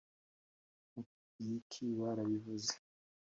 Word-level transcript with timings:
Mu 0.93 1.01
kigeriki 1.09 1.83
barabivuze 1.99 2.73